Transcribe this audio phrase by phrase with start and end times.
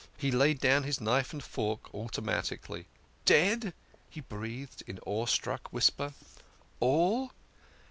[0.17, 2.87] He laid down his knife and fork automatically.
[3.23, 3.73] "D dead,"
[4.09, 6.15] he breathed in an awestruck whisper.
[6.79, 7.31] "All?"